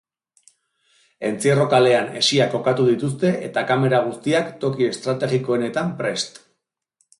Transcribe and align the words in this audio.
Entzierro 1.27 1.67
kalean 1.73 2.09
hesiak 2.21 2.49
kokatu 2.55 2.87
dituzte 2.89 3.31
eta 3.49 3.65
kamera 3.73 4.01
guztiak 4.09 4.51
toki 4.67 4.91
estrategikoenetan 4.95 5.97
prest. 6.03 6.45